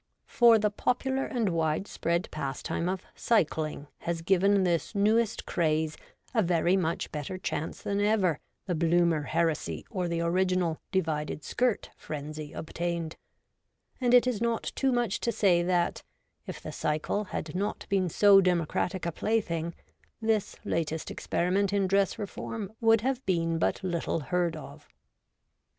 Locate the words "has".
3.99-4.23